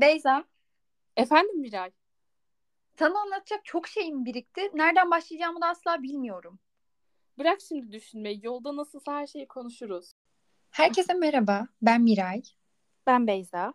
Beyza, 0.00 0.44
Efendim 1.16 1.60
Miray? 1.60 1.90
sana 2.98 3.20
anlatacak 3.20 3.64
çok 3.64 3.88
şeyim 3.88 4.24
birikti. 4.24 4.60
Nereden 4.74 5.10
başlayacağımı 5.10 5.60
da 5.60 5.66
asla 5.66 6.02
bilmiyorum. 6.02 6.58
Bırak 7.38 7.58
şimdi 7.68 7.92
düşünmeyi. 7.92 8.40
Yolda 8.42 8.76
nasılsa 8.76 9.12
her 9.12 9.26
şeyi 9.26 9.48
konuşuruz. 9.48 10.12
Herkese 10.70 11.14
merhaba, 11.14 11.66
ben 11.82 12.02
Miray. 12.02 12.42
Ben 13.06 13.26
Beyza. 13.26 13.74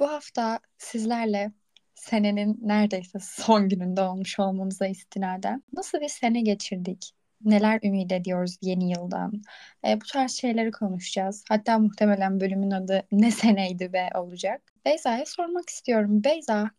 Bu 0.00 0.10
hafta 0.10 0.60
sizlerle 0.78 1.52
senenin 1.94 2.58
neredeyse 2.62 3.18
son 3.18 3.68
gününde 3.68 4.02
olmuş 4.02 4.38
olmamıza 4.38 4.86
istinaden 4.86 5.62
nasıl 5.72 6.00
bir 6.00 6.08
sene 6.08 6.40
geçirdik? 6.40 7.12
Neler 7.44 7.80
ümit 7.84 8.12
ediyoruz 8.12 8.56
yeni 8.62 8.90
yıldan? 8.90 9.42
E, 9.86 10.00
bu 10.00 10.04
tarz 10.12 10.32
şeyleri 10.32 10.70
konuşacağız. 10.70 11.44
Hatta 11.48 11.78
muhtemelen 11.78 12.40
bölümün 12.40 12.70
adı 12.70 13.02
Ne 13.12 13.30
Seneydi 13.30 13.92
Be 13.92 14.08
olacak. 14.14 14.62
Beyza'ya 14.84 15.26
sormak 15.26 15.68
istiyorum. 15.68 16.24
Beyza, 16.24 16.70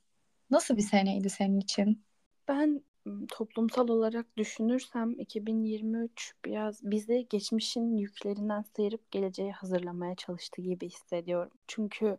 nasıl 0.50 0.78
bir 0.78 0.82
seneydi 0.82 1.30
senin 1.30 1.60
için? 1.60 2.04
Ben 2.48 2.82
toplumsal 3.28 3.88
olarak 3.88 4.38
düşünürsem 4.38 5.20
2023 5.20 6.34
biraz 6.46 6.84
bizi 6.84 7.28
geçmişin 7.30 7.98
yüklerinden 7.98 8.62
sıyırıp 8.76 9.12
geleceğe 9.12 9.52
hazırlamaya 9.52 10.16
çalıştı 10.16 10.62
gibi 10.62 10.90
hissediyorum. 10.90 11.52
Çünkü 11.68 12.18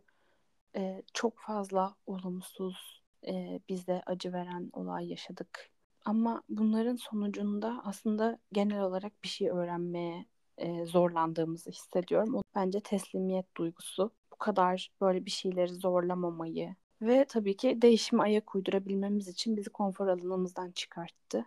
e, 0.75 1.01
çok 1.13 1.39
fazla 1.39 1.95
olumsuz, 2.05 3.03
e, 3.27 3.59
bize 3.69 4.01
acı 4.05 4.33
veren 4.33 4.69
olay 4.73 5.09
yaşadık. 5.09 5.72
Ama 6.05 6.43
bunların 6.49 6.95
sonucunda 6.95 7.81
aslında 7.85 8.39
genel 8.51 8.81
olarak 8.81 9.23
bir 9.23 9.27
şey 9.27 9.49
öğrenmeye 9.49 10.25
e, 10.57 10.85
zorlandığımızı 10.85 11.69
hissediyorum. 11.69 12.35
O 12.35 12.43
bence 12.55 12.79
teslimiyet 12.79 13.57
duygusu. 13.57 14.11
Bu 14.31 14.35
kadar 14.35 14.91
böyle 15.01 15.25
bir 15.25 15.31
şeyleri 15.31 15.73
zorlamamayı 15.73 16.75
ve 17.01 17.25
tabii 17.25 17.57
ki 17.57 17.81
değişime 17.81 18.23
ayak 18.23 18.55
uydurabilmemiz 18.55 19.27
için 19.27 19.57
bizi 19.57 19.69
konfor 19.69 20.07
alanımızdan 20.07 20.71
çıkarttı. 20.71 21.45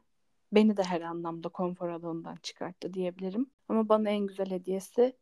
Beni 0.53 0.77
de 0.77 0.83
her 0.83 1.01
anlamda 1.01 1.48
konfor 1.48 1.89
alanından 1.89 2.37
çıkarttı 2.37 2.95
diyebilirim. 2.95 3.51
Ama 3.69 3.89
bana 3.89 4.11
en 4.11 4.27
güzel 4.27 4.51
hediyesi 4.51 5.17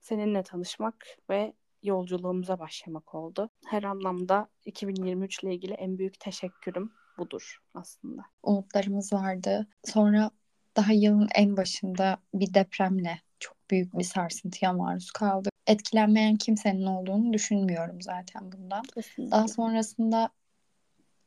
seninle 0.00 0.42
tanışmak 0.42 1.06
ve 1.30 1.54
yolculuğumuza 1.82 2.58
başlamak 2.58 3.14
oldu. 3.14 3.50
Her 3.66 3.82
anlamda 3.82 4.48
2023 4.64 5.44
ile 5.44 5.54
ilgili 5.54 5.72
en 5.72 5.98
büyük 5.98 6.20
teşekkürüm 6.20 6.92
budur 7.18 7.58
aslında. 7.74 8.22
Umutlarımız 8.42 9.12
vardı. 9.12 9.66
Sonra 9.84 10.30
daha 10.76 10.92
yılın 10.92 11.28
en 11.34 11.56
başında 11.56 12.18
bir 12.34 12.54
depremle 12.54 13.20
çok 13.40 13.70
büyük 13.70 13.98
bir 13.98 14.04
sarsıntıya 14.04 14.72
maruz 14.72 15.10
kaldık. 15.10 15.52
Etkilenmeyen 15.66 16.36
kimsenin 16.36 16.86
olduğunu 16.86 17.32
düşünmüyorum 17.32 18.02
zaten 18.02 18.52
bundan. 18.52 18.82
Kesinlikle. 18.82 19.30
Daha 19.30 19.48
sonrasında 19.48 20.30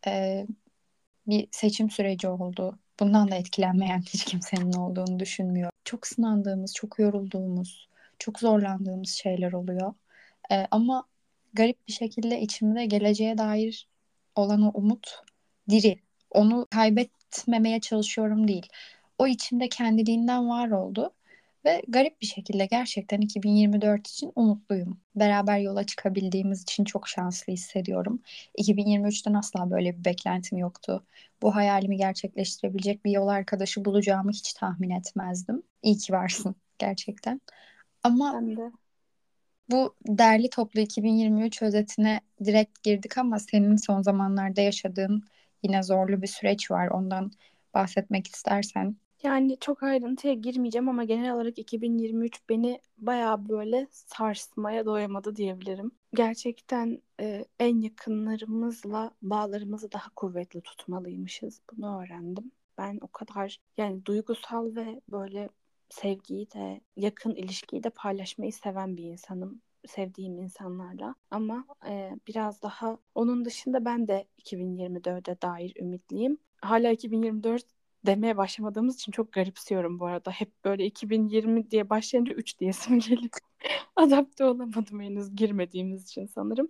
e, 0.07 0.45
bir 1.27 1.47
seçim 1.51 1.89
süreci 1.89 2.27
oldu. 2.27 2.79
Bundan 2.99 3.31
da 3.31 3.35
etkilenmeyen 3.35 4.01
hiç 4.01 4.25
kimsenin 4.25 4.73
olduğunu 4.73 5.19
düşünmüyorum. 5.19 5.77
Çok 5.85 6.07
sınandığımız, 6.07 6.73
çok 6.73 6.99
yorulduğumuz, 6.99 7.89
çok 8.19 8.39
zorlandığımız 8.39 9.09
şeyler 9.09 9.51
oluyor. 9.51 9.93
E, 10.51 10.67
ama 10.71 11.03
garip 11.53 11.87
bir 11.87 11.93
şekilde 11.93 12.41
içimde 12.41 12.85
geleceğe 12.85 13.37
dair 13.37 13.87
olan 14.35 14.61
o 14.61 14.71
umut 14.73 15.23
diri. 15.69 15.99
Onu 16.31 16.67
kaybetmemeye 16.71 17.81
çalışıyorum 17.81 18.47
değil. 18.47 18.67
O 19.17 19.27
içimde 19.27 19.69
kendiliğinden 19.69 20.49
var 20.49 20.71
oldu. 20.71 21.13
Ve 21.65 21.81
garip 21.87 22.21
bir 22.21 22.25
şekilde 22.27 22.65
gerçekten 22.65 23.21
2024 23.21 24.07
için 24.07 24.31
umutluyum. 24.35 25.01
Beraber 25.15 25.59
yola 25.59 25.83
çıkabildiğimiz 25.85 26.61
için 26.63 26.83
çok 26.83 27.07
şanslı 27.07 27.53
hissediyorum. 27.53 28.21
2023'ten 28.57 29.33
asla 29.33 29.71
böyle 29.71 29.97
bir 29.99 30.05
beklentim 30.05 30.57
yoktu. 30.57 31.05
Bu 31.41 31.55
hayalimi 31.55 31.97
gerçekleştirebilecek 31.97 33.05
bir 33.05 33.11
yol 33.11 33.27
arkadaşı 33.27 33.85
bulacağımı 33.85 34.31
hiç 34.31 34.53
tahmin 34.53 34.89
etmezdim. 34.89 35.63
İyi 35.83 35.97
ki 35.97 36.13
varsın 36.13 36.55
gerçekten. 36.79 37.41
Ama 38.03 38.33
Ben 38.33 38.57
de. 38.57 38.71
bu 39.71 39.95
derli 40.07 40.49
toplu 40.49 40.79
2023 40.81 41.61
özetine 41.61 42.21
direkt 42.45 42.83
girdik 42.83 43.17
ama 43.17 43.39
senin 43.39 43.75
son 43.75 44.01
zamanlarda 44.01 44.61
yaşadığın 44.61 45.23
yine 45.63 45.83
zorlu 45.83 46.21
bir 46.21 46.27
süreç 46.27 46.71
var. 46.71 46.87
Ondan 46.87 47.31
bahsetmek 47.73 48.27
istersen. 48.27 48.95
Yani 49.23 49.57
çok 49.59 49.83
ayrıntıya 49.83 50.33
girmeyeceğim 50.33 50.89
ama 50.89 51.03
genel 51.03 51.33
olarak 51.33 51.59
2023 51.59 52.49
beni 52.49 52.79
bayağı 52.97 53.49
böyle 53.49 53.87
sarsmaya 53.91 54.85
doyamadı 54.85 55.35
diyebilirim. 55.35 55.91
Gerçekten 56.13 57.01
e, 57.19 57.45
en 57.59 57.81
yakınlarımızla 57.81 59.11
bağlarımızı 59.21 59.91
daha 59.91 60.09
kuvvetli 60.15 60.61
tutmalıymışız. 60.61 61.61
Bunu 61.71 62.01
öğrendim. 62.01 62.51
Ben 62.77 62.99
o 63.01 63.07
kadar 63.07 63.59
yani 63.77 64.05
duygusal 64.05 64.75
ve 64.75 65.01
böyle 65.11 65.49
sevgiyi 65.89 66.51
de 66.51 66.81
yakın 66.95 67.35
ilişkiyi 67.35 67.83
de 67.83 67.89
paylaşmayı 67.89 68.53
seven 68.53 68.97
bir 68.97 69.03
insanım 69.03 69.61
sevdiğim 69.87 70.39
insanlarla 70.39 71.15
ama 71.31 71.65
e, 71.87 72.11
biraz 72.27 72.61
daha 72.61 72.97
onun 73.15 73.45
dışında 73.45 73.85
ben 73.85 74.07
de 74.07 74.27
2024'e 74.37 75.41
dair 75.41 75.73
ümitliyim. 75.79 76.37
Hala 76.61 76.91
2024 76.91 77.63
demeye 78.05 78.37
başlamadığımız 78.37 78.95
için 78.95 79.11
çok 79.11 79.33
garipsiyorum 79.33 79.99
bu 79.99 80.05
arada. 80.05 80.31
Hep 80.31 80.51
böyle 80.65 80.85
2020 80.85 81.71
diye 81.71 81.89
başlayınca 81.89 82.33
3 82.33 82.59
diyesim 82.59 82.99
geliyor. 83.09 83.29
Adapte 83.95 84.45
olamadım 84.45 85.01
henüz 85.01 85.35
girmediğimiz 85.35 86.03
için 86.03 86.25
sanırım. 86.25 86.69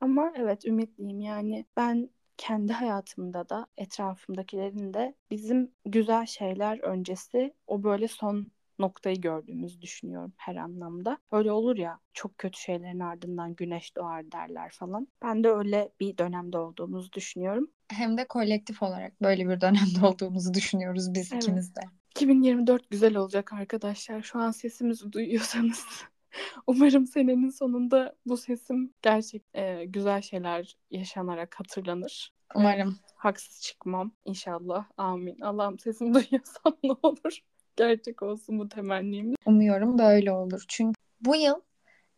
Ama 0.00 0.32
evet 0.36 0.64
ümitliyim 0.64 1.20
yani 1.20 1.66
ben 1.76 2.10
kendi 2.36 2.72
hayatımda 2.72 3.48
da 3.48 3.66
etrafımdakilerin 3.76 4.94
de 4.94 5.14
bizim 5.30 5.72
güzel 5.84 6.26
şeyler 6.26 6.78
öncesi 6.78 7.54
o 7.66 7.82
böyle 7.82 8.08
son 8.08 8.46
noktayı 8.78 9.20
gördüğümüzü 9.20 9.82
düşünüyorum 9.82 10.32
her 10.36 10.56
anlamda. 10.56 11.18
Öyle 11.32 11.52
olur 11.52 11.76
ya 11.76 11.98
çok 12.14 12.38
kötü 12.38 12.60
şeylerin 12.60 13.00
ardından 13.00 13.54
güneş 13.54 13.96
doğar 13.96 14.32
derler 14.32 14.70
falan. 14.70 15.08
Ben 15.22 15.44
de 15.44 15.48
öyle 15.50 15.92
bir 16.00 16.18
dönemde 16.18 16.58
olduğumuzu 16.58 17.12
düşünüyorum. 17.12 17.70
Hem 17.88 18.18
de 18.18 18.26
kolektif 18.28 18.82
olarak 18.82 19.22
böyle 19.22 19.48
bir 19.48 19.60
dönemde 19.60 20.06
olduğumuzu 20.06 20.54
düşünüyoruz 20.54 21.14
biz 21.14 21.32
Evet. 21.32 21.42
ikimiz 21.42 21.76
de. 21.76 21.80
2024 22.10 22.90
güzel 22.90 23.16
olacak 23.16 23.52
arkadaşlar. 23.52 24.22
Şu 24.22 24.38
an 24.38 24.50
sesimizi 24.50 25.12
duyuyorsanız 25.12 25.84
umarım 26.66 27.06
senenin 27.06 27.50
sonunda 27.50 28.16
bu 28.26 28.36
sesim 28.36 28.94
gerçek 29.02 29.42
e, 29.54 29.84
güzel 29.84 30.22
şeyler 30.22 30.76
yaşanarak 30.90 31.54
hatırlanır. 31.60 32.32
Umarım. 32.54 32.98
haksız 33.14 33.62
çıkmam 33.62 34.12
inşallah. 34.24 34.84
Amin. 34.96 35.40
Allah'ım 35.40 35.78
sesimi 35.78 36.14
duyuyorsan 36.14 36.78
ne 36.84 36.92
olur. 37.02 37.38
Gerçek 37.78 38.22
olsun 38.22 38.58
bu 38.58 38.68
temennimiz. 38.68 39.36
Umuyorum 39.46 39.98
böyle 39.98 40.32
olur. 40.32 40.64
Çünkü 40.68 40.94
bu 41.20 41.36
yıl 41.36 41.54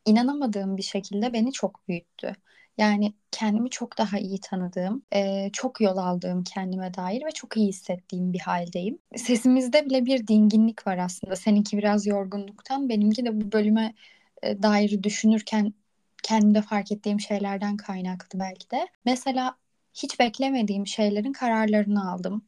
inanamadığım 0.06 0.76
bir 0.76 0.82
şekilde 0.82 1.32
beni 1.32 1.52
çok 1.52 1.88
büyüttü. 1.88 2.32
Yani 2.78 3.12
kendimi 3.30 3.70
çok 3.70 3.98
daha 3.98 4.18
iyi 4.18 4.40
tanıdığım, 4.40 5.02
e, 5.14 5.50
çok 5.52 5.80
yol 5.80 5.96
aldığım 5.96 6.44
kendime 6.44 6.94
dair 6.94 7.24
ve 7.24 7.30
çok 7.30 7.56
iyi 7.56 7.68
hissettiğim 7.68 8.32
bir 8.32 8.38
haldeyim. 8.38 8.98
Sesimizde 9.16 9.86
bile 9.86 10.06
bir 10.06 10.26
dinginlik 10.26 10.86
var 10.86 10.98
aslında. 10.98 11.36
Seninki 11.36 11.78
biraz 11.78 12.06
yorgunluktan, 12.06 12.88
benimki 12.88 13.24
de 13.24 13.40
bu 13.40 13.52
bölüme 13.52 13.94
e, 14.42 14.62
dair 14.62 15.02
düşünürken 15.02 15.74
kendimde 16.22 16.62
fark 16.62 16.92
ettiğim 16.92 17.20
şeylerden 17.20 17.76
kaynaklı 17.76 18.40
belki 18.40 18.70
de. 18.70 18.88
Mesela 19.04 19.56
hiç 19.94 20.20
beklemediğim 20.20 20.86
şeylerin 20.86 21.32
kararlarını 21.32 22.12
aldım. 22.12 22.42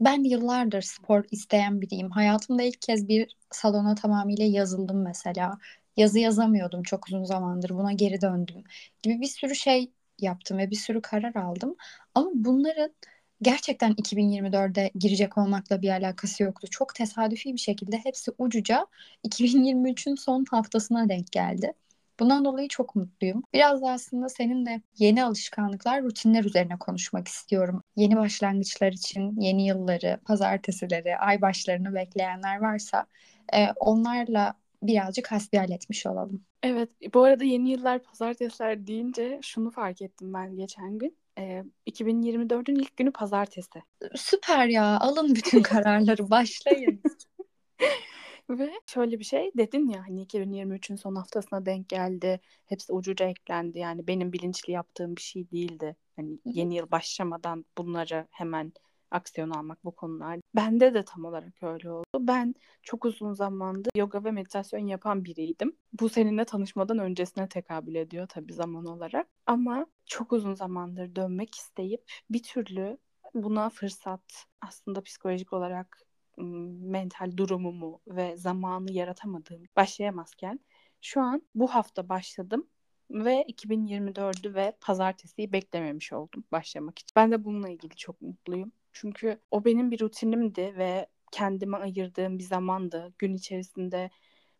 Ben 0.00 0.24
yıllardır 0.24 0.82
spor 0.82 1.24
isteyen 1.30 1.80
biriyim. 1.80 2.10
Hayatımda 2.10 2.62
ilk 2.62 2.82
kez 2.82 3.08
bir 3.08 3.36
salona 3.50 3.94
tamamıyla 3.94 4.44
yazıldım 4.44 5.02
mesela. 5.02 5.58
Yazı 5.96 6.18
yazamıyordum 6.18 6.82
çok 6.82 7.06
uzun 7.08 7.24
zamandır. 7.24 7.70
Buna 7.70 7.92
geri 7.92 8.20
döndüm 8.20 8.64
gibi 9.02 9.20
bir 9.20 9.26
sürü 9.26 9.54
şey 9.54 9.92
yaptım 10.20 10.58
ve 10.58 10.70
bir 10.70 10.76
sürü 10.76 11.02
karar 11.02 11.34
aldım. 11.34 11.76
Ama 12.14 12.30
bunların 12.34 12.94
gerçekten 13.42 13.94
2024'de 13.96 14.90
girecek 14.94 15.38
olmakla 15.38 15.82
bir 15.82 15.88
alakası 15.90 16.42
yoktu. 16.42 16.66
Çok 16.70 16.94
tesadüfi 16.94 17.52
bir 17.52 17.58
şekilde 17.58 17.98
hepsi 17.98 18.30
ucuca 18.38 18.86
2023'ün 19.22 20.14
son 20.14 20.44
haftasına 20.50 21.08
denk 21.08 21.32
geldi. 21.32 21.72
Bundan 22.20 22.44
dolayı 22.44 22.68
çok 22.68 22.96
mutluyum. 22.96 23.42
Biraz 23.52 23.82
da 23.82 23.90
aslında 23.90 24.28
seninle 24.28 24.82
yeni 24.98 25.24
alışkanlıklar, 25.24 26.02
rutinler 26.02 26.44
üzerine 26.44 26.78
konuşmak 26.78 27.28
istiyorum. 27.28 27.82
Yeni 27.96 28.16
başlangıçlar 28.16 28.92
için 28.92 29.40
yeni 29.40 29.66
yılları, 29.66 30.20
pazartesileri, 30.24 31.16
ay 31.16 31.42
başlarını 31.42 31.94
bekleyenler 31.94 32.60
varsa 32.60 33.06
e, 33.54 33.66
onlarla 33.80 34.54
birazcık 34.82 35.32
hasbihal 35.32 35.70
etmiş 35.70 36.06
olalım. 36.06 36.44
Evet, 36.62 36.88
bu 37.14 37.22
arada 37.22 37.44
yeni 37.44 37.70
yıllar 37.70 38.02
pazartesiler 38.02 38.86
deyince 38.86 39.38
şunu 39.42 39.70
fark 39.70 40.02
ettim 40.02 40.34
ben 40.34 40.56
geçen 40.56 40.98
gün. 40.98 41.16
Ee, 41.38 41.64
2024'ün 41.86 42.76
ilk 42.76 42.96
günü 42.96 43.12
pazartesi. 43.12 43.82
Süper 44.14 44.66
ya, 44.66 44.98
alın 45.00 45.34
bütün 45.34 45.62
kararları, 45.62 46.30
başlayın. 46.30 47.02
Ve 48.50 48.70
şöyle 48.86 49.18
bir 49.18 49.24
şey 49.24 49.50
dedin 49.56 49.88
ya 49.88 50.02
hani 50.08 50.22
2023'ün 50.22 50.96
son 50.96 51.14
haftasına 51.14 51.66
denk 51.66 51.88
geldi. 51.88 52.40
Hepsi 52.66 52.92
ucuca 52.92 53.26
eklendi. 53.26 53.78
Yani 53.78 54.06
benim 54.06 54.32
bilinçli 54.32 54.72
yaptığım 54.72 55.16
bir 55.16 55.22
şey 55.22 55.50
değildi. 55.50 55.96
Hani 56.16 56.38
yeni 56.44 56.76
yıl 56.76 56.90
başlamadan 56.90 57.64
bunları 57.78 58.26
hemen 58.30 58.72
aksiyon 59.10 59.50
almak 59.50 59.84
bu 59.84 59.90
konular. 59.90 60.40
Bende 60.54 60.94
de 60.94 61.04
tam 61.04 61.24
olarak 61.24 61.62
öyle 61.62 61.90
oldu. 61.90 62.04
Ben 62.18 62.54
çok 62.82 63.04
uzun 63.04 63.32
zamandır 63.32 63.90
yoga 63.96 64.24
ve 64.24 64.30
meditasyon 64.30 64.86
yapan 64.86 65.24
biriydim. 65.24 65.76
Bu 66.00 66.08
seninle 66.08 66.44
tanışmadan 66.44 66.98
öncesine 66.98 67.48
tekabül 67.48 67.94
ediyor 67.94 68.26
tabii 68.28 68.52
zaman 68.52 68.86
olarak. 68.86 69.28
Ama 69.46 69.86
çok 70.06 70.32
uzun 70.32 70.54
zamandır 70.54 71.16
dönmek 71.16 71.54
isteyip 71.54 72.02
bir 72.30 72.42
türlü 72.42 72.98
buna 73.34 73.70
fırsat 73.70 74.46
aslında 74.60 75.02
psikolojik 75.02 75.52
olarak 75.52 75.98
mental 76.38 77.36
durumumu 77.36 78.00
ve 78.06 78.36
zamanı 78.36 78.92
yaratamadığım 78.92 79.62
başlayamazken 79.76 80.60
şu 81.00 81.20
an 81.20 81.42
bu 81.54 81.68
hafta 81.68 82.08
başladım 82.08 82.66
ve 83.10 83.44
2024'ü 83.48 84.54
ve 84.54 84.76
pazartesiyi 84.80 85.52
beklememiş 85.52 86.12
oldum 86.12 86.44
başlamak 86.52 86.98
için. 86.98 87.12
Ben 87.16 87.32
de 87.32 87.44
bununla 87.44 87.68
ilgili 87.68 87.96
çok 87.96 88.22
mutluyum. 88.22 88.72
Çünkü 88.92 89.40
o 89.50 89.64
benim 89.64 89.90
bir 89.90 90.00
rutinimdi 90.00 90.74
ve 90.78 91.06
kendime 91.32 91.76
ayırdığım 91.76 92.38
bir 92.38 92.44
zamandı. 92.44 93.14
Gün 93.18 93.34
içerisinde 93.34 94.10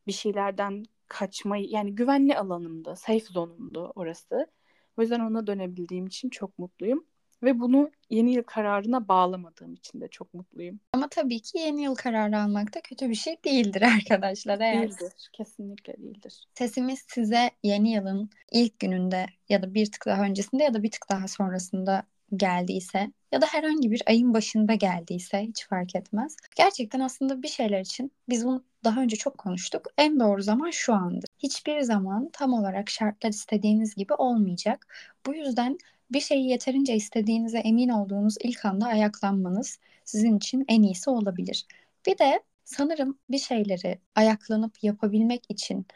bir 0.07 0.13
şeylerden 0.13 0.85
kaçmayı 1.09 1.67
yani 1.69 1.95
güvenli 1.95 2.37
alanımdı, 2.39 2.95
safe 2.97 3.21
zone'umdu 3.21 3.93
orası. 3.95 4.51
O 4.97 5.03
yüzden 5.03 5.21
ona 5.21 5.47
dönebildiğim 5.47 6.07
için 6.07 6.31
çok 6.31 6.59
mutluyum. 6.59 7.07
Ve 7.43 7.61
bunu 7.61 7.91
yeni 8.11 8.33
yıl 8.33 8.43
kararına 8.43 9.09
bağlamadığım 9.09 9.75
için 9.75 10.01
de 10.01 10.09
çok 10.09 10.35
mutluyum. 10.35 10.81
Ama 10.93 11.09
tabii 11.09 11.41
ki 11.41 11.59
yeni 11.59 11.83
yıl 11.83 11.95
kararı 11.95 12.39
almak 12.39 12.75
da 12.75 12.81
kötü 12.81 13.11
bir 13.11 13.15
şey 13.15 13.37
değildir 13.45 13.83
arkadaşlar. 13.97 14.61
Eğer 14.61 14.83
değildir. 14.83 15.13
Kesinlikle 15.33 15.97
değildir. 15.97 16.45
Sesimiz 16.55 17.05
size 17.09 17.51
yeni 17.63 17.93
yılın 17.93 18.31
ilk 18.53 18.79
gününde 18.79 19.27
ya 19.49 19.63
da 19.63 19.75
bir 19.75 19.87
tık 19.93 20.07
daha 20.07 20.23
öncesinde 20.23 20.63
ya 20.63 20.75
da 20.75 20.83
bir 20.83 20.91
tık 20.91 21.11
daha 21.11 21.29
sonrasında 21.29 22.03
geldiyse 22.37 23.13
ya 23.33 23.41
da 23.41 23.47
herhangi 23.47 23.91
bir 23.91 24.03
ayın 24.07 24.35
başında 24.35 24.75
geldiyse 24.75 25.43
hiç 25.43 25.67
fark 25.67 25.97
etmez. 25.97 26.37
Gerçekten 26.57 27.01
aslında 27.01 27.43
bir 27.43 27.49
şeyler 27.49 27.81
için 27.81 28.13
biz 28.29 28.45
bunu 28.47 28.65
daha 28.85 29.01
önce 29.01 29.17
çok 29.17 29.39
konuştuk. 29.39 29.87
En 29.99 30.21
doğru 30.21 30.43
zaman 30.43 30.71
şu 30.71 30.95
andır. 30.95 31.29
Hiçbir 31.39 31.81
zaman 31.81 32.31
tam 32.33 32.53
olarak 32.53 32.91
şartlar 32.91 33.31
istediğiniz 33.31 33.95
gibi 33.95 34.15
olmayacak. 34.15 34.87
Bu 35.27 35.35
yüzden 35.35 35.79
bir 36.15 36.21
şeyi 36.21 36.49
yeterince 36.49 36.95
istediğinize 36.95 37.59
emin 37.59 37.89
olduğunuz 37.89 38.37
ilk 38.41 38.65
anda 38.65 38.87
ayaklanmanız 38.87 39.79
sizin 40.05 40.37
için 40.37 40.65
en 40.69 40.83
iyisi 40.83 41.11
olabilir. 41.11 41.67
Bir 42.07 42.19
de 42.19 42.43
sanırım 42.65 43.19
bir 43.31 43.39
şeyleri 43.39 43.99
ayaklanıp 44.15 44.83
yapabilmek 44.83 45.45
için 45.49 45.87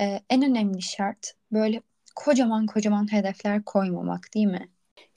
e, 0.00 0.20
en 0.30 0.42
önemli 0.42 0.82
şart 0.82 1.34
böyle 1.52 1.82
kocaman 2.14 2.66
kocaman 2.66 3.12
hedefler 3.12 3.64
koymamak 3.64 4.34
değil 4.34 4.46
mi? 4.46 4.68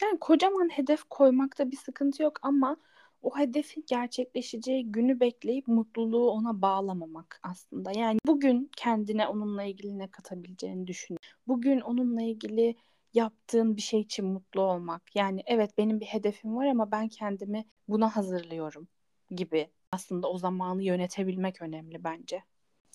Yani 0.01 0.19
kocaman 0.19 0.69
hedef 0.69 1.03
koymakta 1.09 1.71
bir 1.71 1.77
sıkıntı 1.77 2.23
yok 2.23 2.39
ama 2.41 2.77
o 3.21 3.37
hedefin 3.37 3.83
gerçekleşeceği 3.87 4.91
günü 4.91 5.19
bekleyip 5.19 5.67
mutluluğu 5.67 6.31
ona 6.31 6.61
bağlamamak 6.61 7.39
aslında. 7.43 7.91
Yani 7.99 8.19
bugün 8.27 8.69
kendine 8.77 9.27
onunla 9.27 9.63
ilgili 9.63 9.99
ne 9.99 10.07
katabileceğini 10.07 10.87
düşün. 10.87 11.17
Bugün 11.47 11.79
onunla 11.79 12.21
ilgili 12.21 12.75
yaptığın 13.17 13.75
bir 13.75 13.81
şey 13.81 13.99
için 13.99 14.25
mutlu 14.25 14.61
olmak. 14.61 15.15
Yani 15.15 15.43
evet 15.45 15.77
benim 15.77 15.99
bir 15.99 16.05
hedefim 16.05 16.55
var 16.55 16.65
ama 16.65 16.91
ben 16.91 17.07
kendimi 17.07 17.65
buna 17.87 18.15
hazırlıyorum 18.15 18.87
gibi. 19.31 19.69
Aslında 19.91 20.29
o 20.29 20.37
zamanı 20.37 20.83
yönetebilmek 20.83 21.61
önemli 21.61 22.03
bence. 22.03 22.43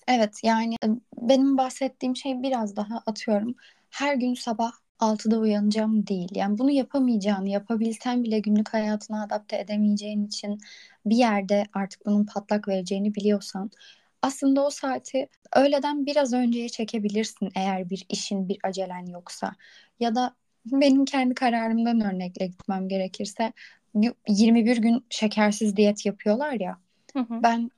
Evet 0.07 0.39
yani 0.43 0.75
benim 1.17 1.57
bahsettiğim 1.57 2.15
şey 2.15 2.41
biraz 2.43 2.75
daha 2.75 3.03
atıyorum. 3.05 3.55
Her 3.89 4.15
gün 4.15 4.33
sabah 4.33 4.71
6'da 4.99 5.39
uyanacağım 5.39 6.07
değil. 6.07 6.29
Yani 6.35 6.57
bunu 6.57 6.71
yapamayacağını, 6.71 7.49
yapabilsen 7.49 8.23
bile 8.23 8.39
günlük 8.39 8.73
hayatına 8.73 9.23
adapte 9.23 9.57
edemeyeceğin 9.57 10.27
için 10.27 10.59
bir 11.05 11.15
yerde 11.15 11.65
artık 11.73 12.05
bunun 12.05 12.25
patlak 12.25 12.67
vereceğini 12.67 13.15
biliyorsan 13.15 13.71
aslında 14.23 14.65
o 14.65 14.69
saati 14.69 15.29
öğleden 15.55 16.05
biraz 16.05 16.33
önceye 16.33 16.69
çekebilirsin 16.69 17.49
eğer 17.55 17.89
bir 17.89 18.05
işin, 18.09 18.49
bir 18.49 18.57
acelen 18.63 19.05
yoksa. 19.05 19.55
Ya 19.99 20.15
da 20.15 20.35
benim 20.65 21.05
kendi 21.05 21.35
kararımdan 21.35 22.01
örnekle 22.01 22.47
gitmem 22.47 22.87
gerekirse 22.87 23.53
21 24.27 24.77
gün 24.77 25.05
şekersiz 25.09 25.77
diyet 25.77 26.05
yapıyorlar 26.05 26.51
ya. 26.51 26.77
Hı 27.13 27.19
hı. 27.19 27.43
Ben 27.43 27.71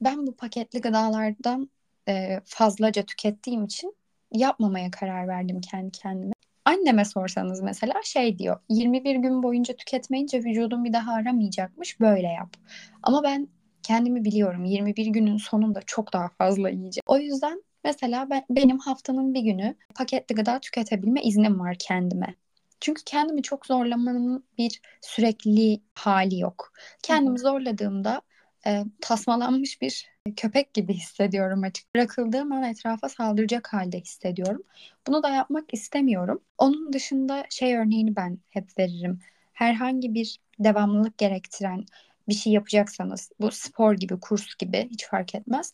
ben 0.00 0.26
bu 0.26 0.36
paketli 0.36 0.80
gıdalardan 0.80 1.70
e, 2.08 2.40
fazlaca 2.44 3.02
tükettiğim 3.02 3.64
için 3.64 3.94
yapmamaya 4.32 4.90
karar 4.90 5.28
verdim 5.28 5.60
kendi 5.60 5.90
kendime. 5.90 6.32
Anneme 6.64 7.04
sorsanız 7.04 7.60
mesela 7.60 7.94
şey 8.04 8.38
diyor 8.38 8.60
21 8.68 9.16
gün 9.16 9.42
boyunca 9.42 9.76
tüketmeyince 9.76 10.38
vücudun 10.38 10.84
bir 10.84 10.92
daha 10.92 11.12
aramayacakmış 11.12 12.00
böyle 12.00 12.26
yap. 12.28 12.56
Ama 13.02 13.22
ben 13.22 13.48
kendimi 13.90 14.24
biliyorum 14.24 14.64
21 14.64 15.06
günün 15.06 15.36
sonunda 15.36 15.82
çok 15.86 16.12
daha 16.12 16.28
fazla 16.28 16.70
yiyeceğim. 16.70 17.02
O 17.06 17.18
yüzden 17.18 17.62
mesela 17.84 18.30
ben, 18.30 18.44
benim 18.50 18.78
haftanın 18.78 19.34
bir 19.34 19.40
günü 19.40 19.74
paketli 19.94 20.34
gıda 20.34 20.60
tüketebilme 20.60 21.22
iznim 21.22 21.60
var 21.60 21.76
kendime. 21.78 22.34
Çünkü 22.80 23.02
kendimi 23.06 23.42
çok 23.42 23.66
zorlamanın 23.66 24.44
bir 24.58 24.80
sürekli 25.00 25.80
hali 25.94 26.38
yok. 26.38 26.72
Kendimi 27.02 27.30
Hı-hı. 27.30 27.42
zorladığımda 27.42 28.22
e, 28.66 28.84
tasmalanmış 29.00 29.82
bir 29.82 30.08
köpek 30.36 30.74
gibi 30.74 30.94
hissediyorum 30.94 31.62
açık. 31.62 31.94
Bırakıldığım 31.94 32.52
an 32.52 32.62
etrafa 32.62 33.08
saldıracak 33.08 33.72
halde 33.72 34.00
hissediyorum. 34.00 34.62
Bunu 35.06 35.22
da 35.22 35.30
yapmak 35.30 35.74
istemiyorum. 35.74 36.40
Onun 36.58 36.92
dışında 36.92 37.44
şey 37.50 37.76
örneğini 37.76 38.16
ben 38.16 38.38
hep 38.50 38.78
veririm. 38.78 39.18
Herhangi 39.52 40.14
bir 40.14 40.38
devamlılık 40.58 41.18
gerektiren 41.18 41.84
bir 42.30 42.34
şey 42.34 42.52
yapacaksanız 42.52 43.30
bu 43.40 43.50
spor 43.50 43.94
gibi, 43.94 44.20
kurs 44.20 44.54
gibi 44.54 44.88
hiç 44.90 45.06
fark 45.06 45.34
etmez. 45.34 45.72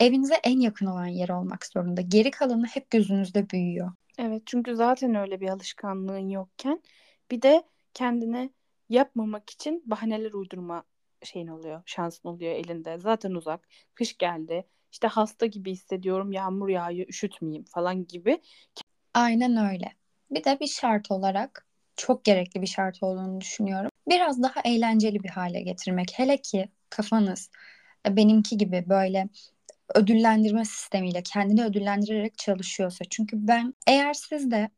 Evinize 0.00 0.34
en 0.34 0.60
yakın 0.60 0.86
olan 0.86 1.06
yer 1.06 1.28
olmak 1.28 1.66
zorunda. 1.66 2.00
Geri 2.00 2.30
kalanı 2.30 2.66
hep 2.66 2.90
gözünüzde 2.90 3.50
büyüyor. 3.50 3.92
Evet 4.18 4.42
çünkü 4.46 4.76
zaten 4.76 5.14
öyle 5.14 5.40
bir 5.40 5.48
alışkanlığın 5.48 6.28
yokken 6.28 6.82
bir 7.30 7.42
de 7.42 7.62
kendine 7.94 8.50
yapmamak 8.88 9.50
için 9.50 9.82
bahaneler 9.86 10.32
uydurma 10.32 10.84
şeyin 11.22 11.46
oluyor, 11.46 11.82
şansın 11.86 12.28
oluyor 12.28 12.52
elinde. 12.52 12.98
Zaten 12.98 13.30
uzak. 13.30 13.68
Kış 13.94 14.18
geldi. 14.18 14.66
İşte 14.92 15.06
hasta 15.06 15.46
gibi 15.46 15.72
hissediyorum. 15.72 16.32
Yağmur 16.32 16.68
yağıyor, 16.68 17.08
üşütmeyeyim 17.08 17.64
falan 17.64 18.06
gibi. 18.06 18.42
Aynen 19.14 19.72
öyle. 19.72 19.92
Bir 20.30 20.44
de 20.44 20.60
bir 20.60 20.66
şart 20.66 21.10
olarak 21.10 21.66
çok 21.96 22.24
gerekli 22.24 22.62
bir 22.62 22.66
şart 22.66 23.02
olduğunu 23.02 23.40
düşünüyorum. 23.40 23.90
Biraz 24.08 24.42
daha 24.42 24.60
eğlenceli 24.64 25.22
bir 25.22 25.28
hale 25.28 25.60
getirmek. 25.60 26.12
Hele 26.18 26.36
ki 26.36 26.68
kafanız 26.90 27.50
e, 28.06 28.16
benimki 28.16 28.56
gibi 28.58 28.84
böyle 28.88 29.28
ödüllendirme 29.94 30.64
sistemiyle 30.64 31.22
kendini 31.22 31.64
ödüllendirerek 31.64 32.38
çalışıyorsa. 32.38 33.04
Çünkü 33.10 33.48
ben 33.48 33.74
eğer 33.86 34.14
siz 34.14 34.50
de 34.50 34.70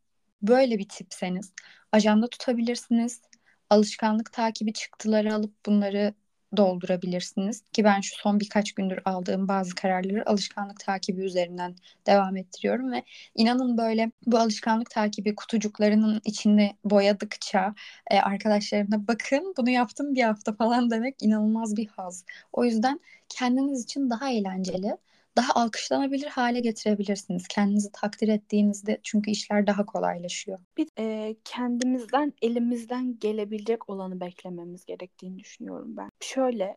böyle 0.43 0.79
bir 0.79 0.89
tipseniz 0.89 1.53
ajanda 1.93 2.29
tutabilirsiniz. 2.29 3.23
Alışkanlık 3.71 4.33
takibi 4.33 4.73
çıktıları 4.73 5.35
alıp 5.35 5.67
bunları 5.67 6.15
doldurabilirsiniz. 6.57 7.63
Ki 7.73 7.85
ben 7.85 8.01
şu 8.01 8.17
son 8.17 8.41
birkaç 8.41 8.73
gündür 8.73 8.99
aldığım 9.05 9.49
bazı 9.49 9.75
kararları 9.75 10.29
alışkanlık 10.29 10.81
takibi 10.81 11.25
üzerinden 11.25 11.77
devam 12.07 12.37
ettiriyorum 12.37 12.93
ve 12.93 13.03
inanın 13.35 13.79
böyle 13.79 14.13
bu 14.27 14.39
alışkanlık 14.39 14.91
takibi 14.91 15.35
kutucuklarının 15.35 16.21
içini 16.25 16.77
boyadıkça 16.85 17.75
e, 18.11 18.19
arkadaşlarına 18.21 19.09
bakın 19.09 19.55
bunu 19.57 19.71
yaptım 19.71 20.15
bir 20.15 20.23
hafta 20.23 20.53
falan 20.53 20.91
demek 20.91 21.17
inanılmaz 21.23 21.77
bir 21.77 21.87
haz. 21.87 22.25
O 22.53 22.65
yüzden 22.65 23.01
kendiniz 23.29 23.85
için 23.85 24.11
daha 24.11 24.31
eğlenceli 24.31 24.97
daha 25.37 25.53
alkışlanabilir 25.53 26.27
hale 26.27 26.61
getirebilirsiniz. 26.61 27.49
Kendinizi 27.49 27.93
takdir 27.93 28.29
ettiğinizde 28.29 29.01
çünkü 29.03 29.31
işler 29.31 29.67
daha 29.67 29.87
kolaylaşıyor. 29.87 30.59
Bir 30.77 30.89
e, 30.99 31.37
kendimizden 31.45 32.33
elimizden 32.43 33.19
gelebilecek 33.19 33.91
olanı 33.91 34.21
beklememiz 34.21 34.85
gerektiğini 34.85 35.39
düşünüyorum 35.39 35.97
ben. 35.97 36.11
Şöyle 36.21 36.77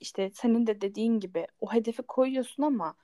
işte 0.00 0.30
senin 0.34 0.66
de 0.66 0.80
dediğin 0.80 1.20
gibi 1.20 1.46
o 1.60 1.72
hedefi 1.72 2.02
koyuyorsun 2.02 2.62
ama 2.62 2.94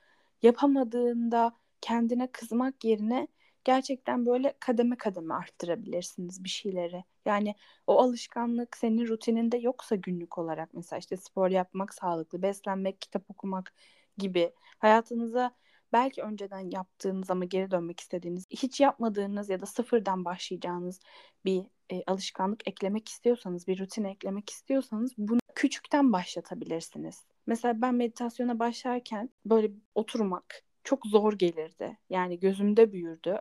yapamadığında 0.42 1.52
kendine 1.80 2.32
kızmak 2.32 2.84
yerine 2.84 3.28
gerçekten 3.64 4.26
böyle 4.26 4.54
kademe 4.60 4.96
kademe 4.96 5.34
arttırabilirsiniz 5.34 6.44
bir 6.44 6.48
şeyleri. 6.48 7.04
Yani 7.26 7.54
o 7.86 8.00
alışkanlık 8.00 8.76
senin 8.76 9.08
rutininde 9.08 9.56
yoksa 9.56 9.96
günlük 9.96 10.38
olarak 10.38 10.74
mesela 10.74 10.98
işte 10.98 11.16
spor 11.16 11.50
yapmak, 11.50 11.94
sağlıklı 11.94 12.42
beslenmek, 12.42 13.00
kitap 13.00 13.30
okumak 13.30 13.72
gibi 14.18 14.52
hayatınıza 14.78 15.54
belki 15.92 16.22
önceden 16.22 16.70
yaptığınız 16.70 17.30
ama 17.30 17.44
geri 17.44 17.70
dönmek 17.70 18.00
istediğiniz, 18.00 18.46
hiç 18.50 18.80
yapmadığınız 18.80 19.50
ya 19.50 19.60
da 19.60 19.66
sıfırdan 19.66 20.24
başlayacağınız 20.24 21.00
bir 21.44 21.66
e, 21.90 22.02
alışkanlık 22.06 22.68
eklemek 22.68 23.08
istiyorsanız, 23.08 23.66
bir 23.66 23.78
rutin 23.78 24.04
eklemek 24.04 24.50
istiyorsanız 24.50 25.12
bunu 25.18 25.38
küçükten 25.54 26.12
başlatabilirsiniz. 26.12 27.24
Mesela 27.46 27.82
ben 27.82 27.94
meditasyona 27.94 28.58
başlarken 28.58 29.30
böyle 29.44 29.72
oturmak 29.94 30.62
çok 30.84 31.06
zor 31.06 31.32
gelirdi. 31.32 31.98
Yani 32.10 32.40
gözümde 32.40 32.92
büyürdü. 32.92 33.40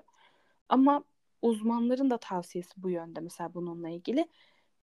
Ama 0.70 1.04
uzmanların 1.42 2.10
da 2.10 2.18
tavsiyesi 2.18 2.84
bu 2.84 2.90
yönde 2.90 3.20
mesela 3.20 3.54
bununla 3.54 3.90
ilgili. 3.90 4.28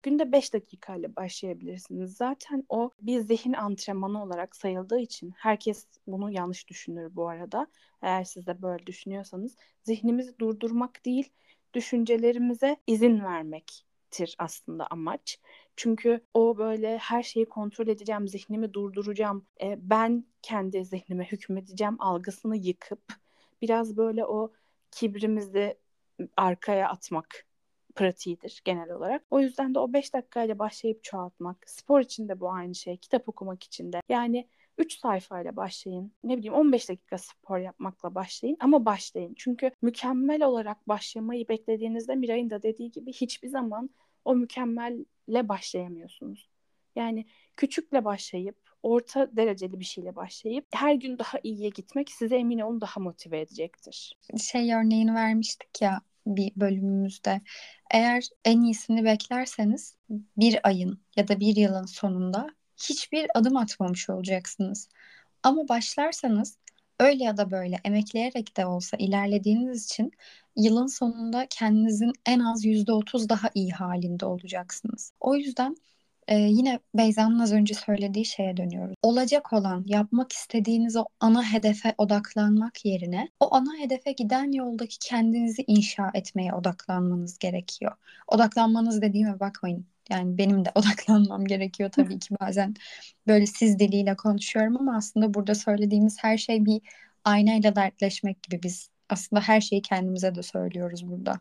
Günde 0.02 0.32
5 0.32 0.54
dakika 0.54 0.96
ile 0.96 1.16
başlayabilirsiniz. 1.16 2.16
Zaten 2.16 2.64
o 2.68 2.90
bir 3.00 3.20
zihin 3.20 3.52
antrenmanı 3.52 4.22
olarak 4.22 4.56
sayıldığı 4.56 4.98
için 4.98 5.32
herkes 5.36 5.86
bunu 6.06 6.30
yanlış 6.30 6.68
düşünür 6.68 7.16
bu 7.16 7.28
arada. 7.28 7.66
Eğer 8.02 8.24
siz 8.24 8.46
de 8.46 8.62
böyle 8.62 8.86
düşünüyorsanız 8.86 9.56
zihnimizi 9.82 10.38
durdurmak 10.38 11.04
değil, 11.04 11.32
düşüncelerimize 11.74 12.76
izin 12.86 13.24
vermektir 13.24 14.36
aslında 14.38 14.86
amaç. 14.86 15.38
Çünkü 15.76 16.20
o 16.34 16.58
böyle 16.58 16.98
her 16.98 17.22
şeyi 17.22 17.46
kontrol 17.48 17.88
edeceğim, 17.88 18.28
zihnimi 18.28 18.72
durduracağım, 18.72 19.46
e, 19.62 19.78
ben 19.80 20.24
kendi 20.42 20.84
zihnime 20.84 21.24
hükmedeceğim 21.24 21.96
algısını 22.02 22.56
yıkıp 22.56 23.02
biraz 23.62 23.96
böyle 23.96 24.26
o 24.26 24.52
kibrimizi 24.90 25.78
arkaya 26.36 26.88
atmak 26.88 27.49
pratiğidir 28.00 28.62
genel 28.64 28.90
olarak. 28.90 29.22
O 29.30 29.40
yüzden 29.40 29.74
de 29.74 29.78
o 29.78 29.92
5 29.92 30.14
dakikayla 30.14 30.58
başlayıp 30.58 31.04
çoğaltmak. 31.04 31.70
Spor 31.70 32.00
için 32.00 32.28
de 32.28 32.40
bu 32.40 32.52
aynı 32.52 32.74
şey. 32.74 32.96
Kitap 32.96 33.28
okumak 33.28 33.62
için 33.62 33.92
de. 33.92 34.00
Yani 34.08 34.48
3 34.78 34.98
sayfayla 34.98 35.56
başlayın. 35.56 36.12
Ne 36.24 36.36
bileyim 36.36 36.54
15 36.54 36.88
dakika 36.88 37.18
spor 37.18 37.58
yapmakla 37.58 38.14
başlayın 38.14 38.56
ama 38.60 38.84
başlayın. 38.84 39.34
Çünkü 39.36 39.70
mükemmel 39.82 40.42
olarak 40.42 40.88
başlamayı 40.88 41.48
beklediğinizde 41.48 42.14
Miray'ın 42.14 42.50
da 42.50 42.62
dediği 42.62 42.90
gibi 42.90 43.12
hiçbir 43.12 43.48
zaman 43.48 43.90
o 44.24 44.34
mükemmelle 44.34 45.48
başlayamıyorsunuz. 45.48 46.48
Yani 46.96 47.26
küçükle 47.56 48.04
başlayıp 48.04 48.56
orta 48.82 49.36
dereceli 49.36 49.80
bir 49.80 49.84
şeyle 49.84 50.16
başlayıp 50.16 50.66
her 50.74 50.94
gün 50.94 51.18
daha 51.18 51.38
iyiye 51.42 51.68
gitmek 51.68 52.10
size 52.10 52.36
emin 52.36 52.58
olun 52.58 52.80
daha 52.80 53.00
motive 53.00 53.40
edecektir. 53.40 54.18
Şey 54.50 54.74
örneğini 54.74 55.14
vermiştik 55.14 55.82
ya 55.82 56.00
bir 56.26 56.52
bölümümüzde. 56.56 57.40
Eğer 57.90 58.28
en 58.44 58.62
iyisini 58.62 59.04
beklerseniz 59.04 59.96
bir 60.36 60.60
ayın 60.68 61.00
ya 61.16 61.28
da 61.28 61.40
bir 61.40 61.56
yılın 61.56 61.86
sonunda 61.86 62.46
hiçbir 62.76 63.26
adım 63.34 63.56
atmamış 63.56 64.10
olacaksınız. 64.10 64.88
Ama 65.42 65.68
başlarsanız 65.68 66.58
öyle 67.00 67.24
ya 67.24 67.36
da 67.36 67.50
böyle 67.50 67.80
emekleyerek 67.84 68.56
de 68.56 68.66
olsa 68.66 68.96
ilerlediğiniz 68.96 69.84
için 69.86 70.12
yılın 70.56 70.86
sonunda 70.86 71.46
kendinizin 71.50 72.12
en 72.26 72.40
az 72.40 72.64
%30 72.64 73.28
daha 73.28 73.50
iyi 73.54 73.70
halinde 73.70 74.26
olacaksınız. 74.26 75.12
O 75.20 75.36
yüzden 75.36 75.76
ee, 76.30 76.34
yine 76.36 76.80
Beyza'nın 76.94 77.38
az 77.38 77.52
önce 77.52 77.74
söylediği 77.74 78.24
şeye 78.24 78.56
dönüyoruz. 78.56 78.94
Olacak 79.02 79.52
olan, 79.52 79.84
yapmak 79.86 80.32
istediğiniz 80.32 80.96
o 80.96 81.04
ana 81.20 81.52
hedefe 81.52 81.94
odaklanmak 81.98 82.84
yerine 82.84 83.28
o 83.40 83.54
ana 83.54 83.78
hedefe 83.78 84.12
giden 84.12 84.52
yoldaki 84.52 84.98
kendinizi 84.98 85.64
inşa 85.66 86.10
etmeye 86.14 86.54
odaklanmanız 86.54 87.38
gerekiyor. 87.38 87.92
Odaklanmanız 88.28 89.02
dediğime 89.02 89.40
bakmayın. 89.40 89.86
Yani 90.10 90.38
benim 90.38 90.64
de 90.64 90.72
odaklanmam 90.74 91.44
gerekiyor 91.44 91.90
tabii 91.90 92.18
ki 92.18 92.34
bazen 92.40 92.74
böyle 93.26 93.46
siz 93.46 93.78
diliyle 93.78 94.16
konuşuyorum 94.16 94.76
ama 94.76 94.96
aslında 94.96 95.34
burada 95.34 95.54
söylediğimiz 95.54 96.16
her 96.20 96.38
şey 96.38 96.64
bir 96.64 96.80
aynayla 97.24 97.76
dertleşmek 97.76 98.42
gibi 98.42 98.62
biz 98.62 98.90
aslında 99.08 99.42
her 99.42 99.60
şeyi 99.60 99.82
kendimize 99.82 100.34
de 100.34 100.42
söylüyoruz 100.42 101.10
burada. 101.10 101.40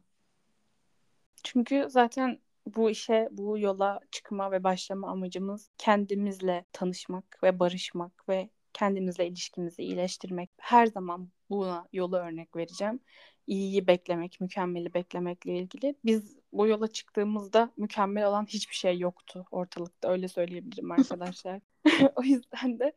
Çünkü 1.44 1.88
zaten 1.90 2.40
bu 2.68 2.90
işe, 2.90 3.28
bu 3.32 3.60
yola 3.60 4.00
çıkma 4.12 4.52
ve 4.52 4.64
başlama 4.64 5.10
amacımız 5.12 5.70
kendimizle 5.78 6.66
tanışmak 6.74 7.44
ve 7.44 7.60
barışmak 7.60 8.30
ve 8.30 8.50
kendimizle 8.74 9.28
ilişkimizi 9.28 9.84
iyileştirmek. 9.84 10.50
Her 10.58 10.86
zaman 10.86 11.30
buna 11.50 11.88
yolu 11.94 12.18
örnek 12.18 12.56
vereceğim. 12.56 13.00
İyiyi 13.48 13.88
beklemek, 13.88 14.42
mükemmeli 14.42 14.94
beklemekle 14.94 15.58
ilgili. 15.58 15.96
Biz 16.06 16.38
bu 16.54 16.68
yola 16.68 16.88
çıktığımızda 16.88 17.72
mükemmel 17.78 18.28
olan 18.28 18.46
hiçbir 18.46 18.76
şey 18.76 19.00
yoktu 19.00 19.46
ortalıkta. 19.52 20.10
Öyle 20.12 20.28
söyleyebilirim 20.28 20.92
arkadaşlar. 20.92 21.62
o 22.16 22.24
yüzden 22.24 22.80
de 22.80 22.94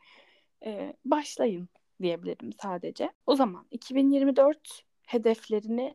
e, 0.65 0.97
başlayın 1.05 1.69
diyebilirim 2.03 2.53
sadece. 2.63 3.13
O 3.27 3.37
zaman 3.37 3.67
2024 3.71 4.85
hedeflerini 5.07 5.95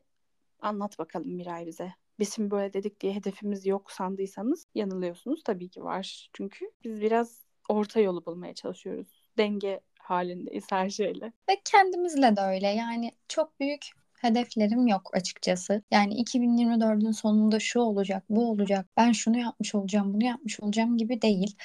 anlat 0.60 1.00
bakalım 1.00 1.36
Miray 1.36 1.66
bize 1.66 1.94
biz 2.20 2.34
şimdi 2.36 2.52
böyle 2.52 2.74
dedik 2.74 3.02
diye 3.02 3.14
hedefimiz 3.14 3.66
yok 3.66 3.92
sandıysanız 3.92 4.68
yanılıyorsunuz. 4.76 5.44
Tabii 5.44 5.70
ki 5.70 5.84
var. 5.84 6.30
Çünkü 6.34 6.72
biz 6.84 7.02
biraz 7.02 7.46
orta 7.70 8.00
yolu 8.00 8.26
bulmaya 8.26 8.54
çalışıyoruz. 8.54 9.08
Denge 9.38 9.82
halindeyiz 10.00 10.66
her 10.70 10.90
şeyle. 10.90 11.34
Ve 11.50 11.62
kendimizle 11.66 12.36
de 12.36 12.42
öyle. 12.42 12.68
Yani 12.68 13.12
çok 13.28 13.60
büyük 13.60 13.86
hedeflerim 14.18 14.88
yok 14.88 15.10
açıkçası. 15.14 15.82
Yani 15.92 16.22
2024'ün 16.24 17.12
sonunda 17.12 17.60
şu 17.60 17.80
olacak, 17.80 18.24
bu 18.30 18.52
olacak, 18.52 18.86
ben 18.98 19.12
şunu 19.12 19.38
yapmış 19.38 19.76
olacağım, 19.76 20.14
bunu 20.14 20.24
yapmış 20.24 20.60
olacağım 20.60 20.98
gibi 20.98 21.22
değil. 21.22 21.56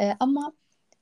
Ee, 0.00 0.12
ama 0.20 0.52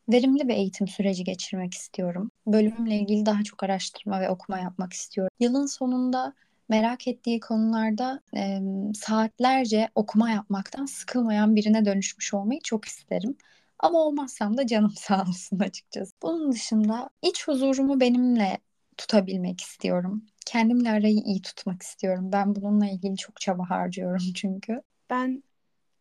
verimli 0.09 0.49
bir 0.49 0.55
eğitim 0.55 0.89
süreci 0.89 1.25
geçirmek 1.25 1.75
istiyorum. 1.75 2.31
Bölümümle 2.47 2.97
ilgili 2.97 3.27
daha 3.27 3.43
çok 3.43 3.63
araştırma 3.63 4.21
ve 4.21 4.31
okuma 4.31 4.59
yapmak 4.59 4.93
istiyorum. 4.93 5.31
Yılın 5.41 5.67
sonunda 5.67 6.35
merak 6.71 7.09
ettiği 7.09 7.41
konularda 7.41 8.21
e, 8.37 8.61
saatlerce 8.95 9.89
okuma 9.95 10.31
yapmaktan 10.31 10.87
sıkılmayan 10.87 11.57
birine 11.57 11.85
dönüşmüş 11.85 12.35
olmayı 12.35 12.61
çok 12.65 12.85
isterim. 12.85 13.37
Ama 13.79 13.99
olmazsam 13.99 14.57
da 14.57 14.67
canım 14.67 14.91
sağ 14.97 15.23
olsun 15.23 15.59
açıkçası. 15.59 16.13
Bunun 16.23 16.53
dışında 16.53 17.11
iç 17.23 17.49
huzurumu 17.49 18.01
benimle 18.01 18.59
tutabilmek 18.97 19.61
istiyorum. 19.61 20.25
Kendimle 20.47 20.91
arayı 20.91 21.19
iyi 21.25 21.43
tutmak 21.43 21.83
istiyorum. 21.83 22.33
Ben 22.33 22.55
bununla 22.55 22.87
ilgili 22.87 23.17
çok 23.17 23.41
çaba 23.41 23.71
harcıyorum 23.71 24.25
çünkü. 24.35 24.83
Ben 25.11 25.43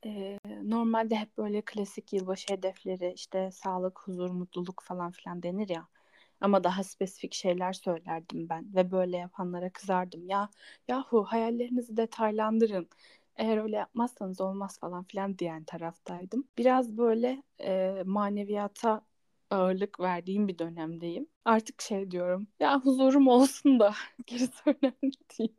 e, 0.06 0.38
normalde 0.64 1.16
hep 1.16 1.38
böyle 1.38 1.62
klasik 1.62 2.14
yılbaşı 2.14 2.54
hedefleri 2.54 3.14
işte 3.16 3.52
sağlık, 3.52 4.00
huzur, 4.00 4.30
mutluluk 4.30 4.84
falan 4.86 5.12
filan 5.12 5.44
denir 5.44 5.70
ya. 5.70 5.88
Ama 6.42 6.64
daha 6.64 6.84
spesifik 6.84 7.34
şeyler 7.34 7.74
söylerdim 7.74 8.50
ben 8.50 8.76
ve 8.76 8.92
böyle 8.92 9.18
yapanlara 9.18 9.70
kızardım. 9.70 10.28
Ya 10.30 10.50
yahu 10.88 11.24
hayallerinizi 11.24 11.98
detaylandırın. 11.98 12.90
Eğer 13.36 13.58
öyle 13.58 13.76
yapmazsanız 13.76 14.42
olmaz 14.42 14.80
falan 14.80 15.04
filan 15.04 15.38
diyen 15.38 15.64
taraftaydım. 15.64 16.48
Biraz 16.58 16.98
böyle 16.98 17.44
e, 17.62 18.04
maneviyata 18.06 19.02
ağırlık 19.50 20.00
verdiğim 20.00 20.48
bir 20.48 20.60
dönemdeyim. 20.60 21.28
Artık 21.46 21.82
şey 21.82 22.12
diyorum. 22.12 22.48
Ya 22.60 22.82
huzurum 22.82 23.28
olsun 23.28 23.80
da 23.80 23.94
gerisi 24.26 24.62
önemli 24.66 25.12
değil. 25.40 25.56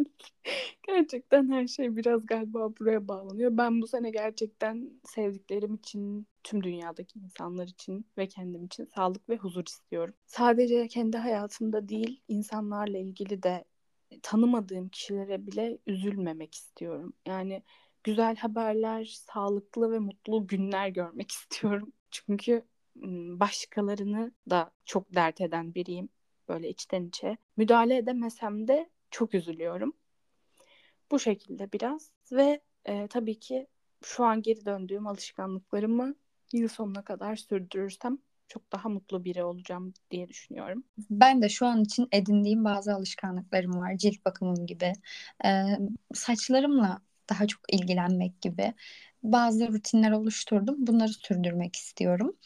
gerçekten 0.87 1.49
her 1.51 1.67
şey 1.67 1.97
biraz 1.97 2.27
galiba 2.27 2.77
buraya 2.79 3.09
bağlanıyor. 3.09 3.51
Ben 3.57 3.83
bu 3.83 3.87
sene 3.87 4.11
gerçekten 4.11 4.91
sevdiklerim 5.05 5.75
için, 5.75 6.27
tüm 6.45 6.63
dünyadaki 6.63 7.19
insanlar 7.19 7.67
için 7.69 8.07
ve 8.19 8.29
kendim 8.29 8.65
için 8.65 8.85
sağlık 8.85 9.29
ve 9.29 9.37
huzur 9.37 9.65
istiyorum. 9.67 10.15
Sadece 10.27 10.89
kendi 10.89 11.17
hayatımda 11.17 11.89
değil, 11.89 12.23
insanlarla 12.29 12.99
ilgili 12.99 13.43
de 13.43 13.65
tanımadığım 14.23 14.89
kişilere 14.89 15.47
bile 15.47 15.79
üzülmemek 15.87 16.55
istiyorum. 16.55 17.13
Yani 17.27 17.63
güzel 18.05 18.37
haberler, 18.37 19.05
sağlıklı 19.05 19.93
ve 19.93 19.99
mutlu 19.99 20.47
günler 20.47 20.89
görmek 20.89 21.31
istiyorum. 21.33 21.93
Çünkü 22.11 22.65
başkalarını 23.41 24.33
da 24.51 24.71
çok 24.85 25.15
dert 25.15 25.41
eden 25.41 25.75
biriyim 25.75 26.09
böyle 26.49 26.69
içten 26.69 27.05
içe. 27.05 27.37
Müdahale 27.57 27.97
edemesem 27.97 28.69
de 28.69 28.91
çok 29.11 29.35
üzülüyorum. 29.35 29.93
Bu 31.11 31.19
şekilde 31.19 31.73
biraz 31.73 32.11
ve 32.33 32.61
e, 32.85 33.07
tabii 33.07 33.39
ki 33.39 33.67
şu 34.05 34.25
an 34.25 34.43
geri 34.43 34.67
döndüğüm 34.67 35.07
alışkanlıklarımı 35.07 36.15
yıl 36.53 36.69
sonuna 36.69 37.05
kadar 37.05 37.37
sürdürürsem 37.37 38.19
çok 38.49 38.73
daha 38.73 38.89
mutlu 38.89 39.25
biri 39.25 39.45
olacağım 39.45 39.95
diye 40.11 40.29
düşünüyorum. 40.29 40.85
Ben 41.11 41.43
de 41.43 41.49
şu 41.49 41.67
an 41.67 41.83
için 41.83 42.09
edindiğim 42.13 42.65
bazı 42.65 42.95
alışkanlıklarım 42.95 43.81
var. 43.81 43.97
Cilt 43.97 44.25
bakımım 44.25 44.67
gibi. 44.67 44.93
Ee, 45.45 45.65
saçlarımla 46.15 47.03
daha 47.31 47.47
çok 47.47 47.61
ilgilenmek 47.75 48.43
gibi 48.43 48.75
bazı 49.23 49.73
rutinler 49.73 50.11
oluşturdum. 50.11 50.77
Bunları 50.79 51.13
sürdürmek 51.13 51.77
istiyorum. 51.77 52.37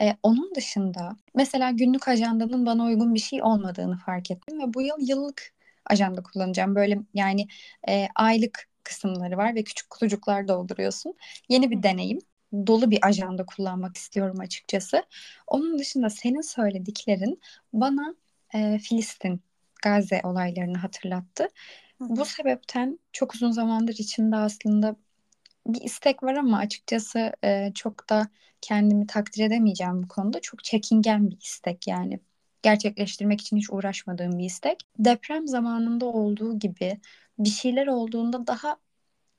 Ee, 0.00 0.16
onun 0.22 0.54
dışında 0.54 1.16
mesela 1.34 1.70
günlük 1.70 2.08
ajandanın 2.08 2.66
bana 2.66 2.84
uygun 2.84 3.14
bir 3.14 3.20
şey 3.20 3.42
olmadığını 3.42 3.98
fark 3.98 4.30
ettim 4.30 4.60
ve 4.60 4.74
bu 4.74 4.82
yıl 4.82 4.96
yıllık 5.00 5.54
ajanda 5.86 6.22
kullanacağım. 6.22 6.74
Böyle 6.74 6.98
yani 7.14 7.46
e, 7.88 8.08
aylık 8.14 8.68
kısımları 8.84 9.36
var 9.36 9.54
ve 9.54 9.64
küçük 9.64 9.90
kutucuklar 9.90 10.48
dolduruyorsun. 10.48 11.14
Yeni 11.48 11.70
bir 11.70 11.82
deneyim. 11.82 12.18
Dolu 12.66 12.90
bir 12.90 12.98
ajanda 13.02 13.46
kullanmak 13.46 13.96
istiyorum 13.96 14.40
açıkçası. 14.40 15.02
Onun 15.46 15.78
dışında 15.78 16.10
senin 16.10 16.40
söylediklerin 16.40 17.40
bana 17.72 18.14
e, 18.54 18.78
Filistin, 18.78 19.40
Gazze 19.82 20.20
olaylarını 20.24 20.78
hatırlattı. 20.78 21.48
Bu 22.00 22.24
sebepten 22.24 22.98
çok 23.12 23.34
uzun 23.34 23.50
zamandır 23.50 23.94
içimde 23.98 24.36
aslında 24.36 24.96
bir 25.66 25.80
istek 25.80 26.22
var 26.22 26.34
ama 26.34 26.58
açıkçası 26.58 27.32
e, 27.44 27.72
çok 27.74 28.10
da 28.10 28.28
kendimi 28.60 29.06
takdir 29.06 29.44
edemeyeceğim 29.44 30.02
bu 30.02 30.08
konuda. 30.08 30.40
Çok 30.40 30.64
çekingen 30.64 31.30
bir 31.30 31.38
istek 31.40 31.88
yani. 31.88 32.20
Gerçekleştirmek 32.62 33.40
için 33.40 33.56
hiç 33.56 33.70
uğraşmadığım 33.70 34.38
bir 34.38 34.44
istek. 34.44 34.82
Deprem 34.98 35.48
zamanında 35.48 36.06
olduğu 36.06 36.58
gibi 36.58 37.00
bir 37.38 37.48
şeyler 37.48 37.86
olduğunda 37.86 38.46
daha 38.46 38.76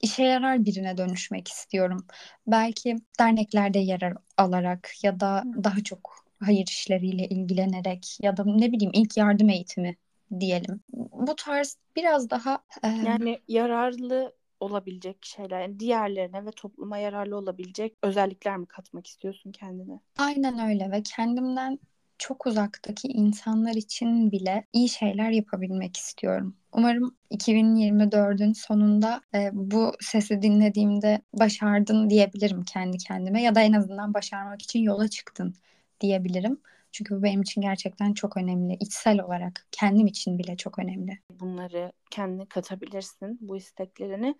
işe 0.01 0.23
yarar 0.23 0.65
birine 0.65 0.97
dönüşmek 0.97 1.47
istiyorum. 1.47 2.07
Belki 2.47 2.95
derneklerde 3.19 3.79
yer 3.79 4.13
alarak 4.37 4.89
ya 5.03 5.19
da 5.19 5.43
daha 5.63 5.83
çok 5.83 6.25
hayır 6.39 6.67
işleriyle 6.67 7.27
ilgilenerek 7.27 8.17
ya 8.21 8.37
da 8.37 8.43
ne 8.45 8.71
bileyim 8.71 8.91
ilk 8.93 9.17
yardım 9.17 9.49
eğitimi 9.49 9.97
diyelim. 10.39 10.81
Bu 10.93 11.35
tarz 11.35 11.77
biraz 11.95 12.29
daha 12.29 12.63
e... 12.83 12.87
yani 12.87 13.41
yararlı 13.47 14.33
olabilecek 14.61 15.25
şeyler, 15.25 15.61
yani 15.61 15.79
diğerlerine 15.79 16.45
ve 16.45 16.51
topluma 16.51 16.97
yararlı 16.97 17.37
olabilecek 17.37 17.97
özellikler 18.03 18.57
mi 18.57 18.65
katmak 18.65 19.07
istiyorsun 19.07 19.51
kendine? 19.51 19.99
Aynen 20.17 20.69
öyle 20.69 20.91
ve 20.91 21.03
kendimden 21.03 21.79
çok 22.17 22.47
uzaktaki 22.47 23.07
insanlar 23.07 23.75
için 23.75 24.31
bile 24.31 24.65
iyi 24.73 24.89
şeyler 24.89 25.31
yapabilmek 25.31 25.97
istiyorum. 25.97 26.55
Umarım 26.73 27.15
2024'ün 27.31 28.53
sonunda 28.53 29.21
e, 29.35 29.49
bu 29.53 29.91
sesi 29.99 30.41
dinlediğimde 30.41 31.21
başardın 31.33 32.09
diyebilirim 32.09 32.63
kendi 32.63 32.97
kendime 32.97 33.41
ya 33.41 33.55
da 33.55 33.61
en 33.61 33.73
azından 33.73 34.13
başarmak 34.13 34.61
için 34.61 34.79
yola 34.79 35.07
çıktın 35.07 35.55
diyebilirim. 36.01 36.61
Çünkü 36.91 37.15
bu 37.15 37.23
benim 37.23 37.41
için 37.41 37.61
gerçekten 37.61 38.13
çok 38.13 38.37
önemli. 38.37 38.77
İçsel 38.79 39.21
olarak 39.21 39.67
kendim 39.71 40.07
için 40.07 40.39
bile 40.39 40.57
çok 40.57 40.79
önemli. 40.79 41.19
Bunları 41.29 41.91
kendine 42.11 42.45
katabilirsin 42.45 43.37
bu 43.41 43.57
isteklerini. 43.57 44.35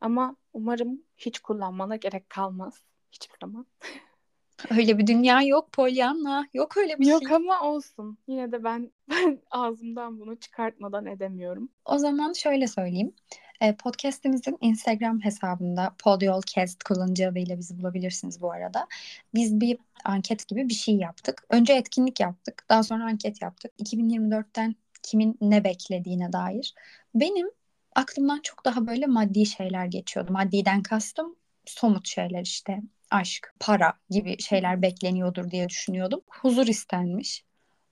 Ama 0.00 0.36
umarım 0.52 1.02
hiç 1.16 1.38
kullanmana 1.38 1.96
gerek 1.96 2.30
kalmaz 2.30 2.84
hiçbir 3.12 3.36
zaman. 3.42 3.66
Öyle 4.70 4.98
bir 4.98 5.06
dünya 5.06 5.42
yok 5.42 5.72
Pollyanna. 5.72 6.46
Yok 6.54 6.76
öyle 6.76 6.98
bir 6.98 7.06
yok 7.06 7.22
şey. 7.22 7.30
Yok 7.30 7.40
ama 7.40 7.70
olsun. 7.70 8.18
Yine 8.26 8.52
de 8.52 8.64
ben, 8.64 8.92
ben 9.10 9.42
ağzımdan 9.50 10.20
bunu 10.20 10.36
çıkartmadan 10.36 11.06
edemiyorum. 11.06 11.68
O 11.84 11.98
zaman 11.98 12.32
şöyle 12.32 12.66
söyleyeyim. 12.66 13.14
E, 13.62 13.76
podcast'imizin 13.76 14.58
Instagram 14.60 15.24
hesabında 15.24 15.94
Podyolcast 15.98 16.82
kullanıcı 16.82 17.28
adıyla 17.28 17.58
bizi 17.58 17.78
bulabilirsiniz 17.78 18.40
bu 18.40 18.52
arada. 18.52 18.86
Biz 19.34 19.60
bir 19.60 19.78
anket 20.04 20.48
gibi 20.48 20.68
bir 20.68 20.74
şey 20.74 20.96
yaptık. 20.96 21.46
Önce 21.50 21.72
etkinlik 21.72 22.20
yaptık. 22.20 22.64
Daha 22.68 22.82
sonra 22.82 23.04
anket 23.04 23.42
yaptık. 23.42 23.72
2024'ten 23.78 24.74
kimin 25.02 25.38
ne 25.40 25.64
beklediğine 25.64 26.32
dair. 26.32 26.74
Benim 27.14 27.50
aklımdan 27.94 28.40
çok 28.42 28.64
daha 28.64 28.86
böyle 28.86 29.06
maddi 29.06 29.46
şeyler 29.46 29.86
geçiyordu. 29.86 30.32
Maddiden 30.32 30.82
kastım 30.82 31.36
somut 31.66 32.08
şeyler 32.08 32.42
işte 32.42 32.80
aşk, 33.10 33.54
para 33.60 33.92
gibi 34.10 34.42
şeyler 34.42 34.82
bekleniyordur 34.82 35.50
diye 35.50 35.68
düşünüyordum. 35.68 36.20
Huzur 36.28 36.66
istenmiş. 36.66 37.44